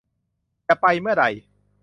[0.67, 1.25] จะไปเมื่อใด